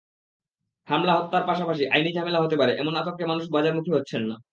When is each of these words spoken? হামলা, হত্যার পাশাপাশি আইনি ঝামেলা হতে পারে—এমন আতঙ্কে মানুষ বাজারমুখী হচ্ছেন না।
হামলা, 0.87 1.13
হত্যার 1.17 1.43
পাশাপাশি 1.47 1.83
আইনি 1.93 2.09
ঝামেলা 2.13 2.39
হতে 2.41 2.55
পারে—এমন 2.57 2.93
আতঙ্কে 2.97 3.23
মানুষ 3.25 3.45
বাজারমুখী 3.55 3.91
হচ্ছেন 3.93 4.21
না। 4.29 4.35